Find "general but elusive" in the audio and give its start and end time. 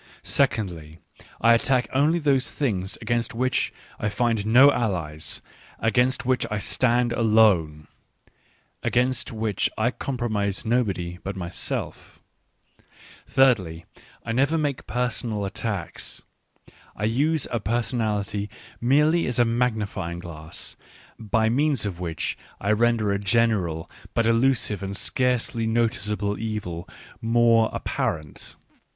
23.19-24.81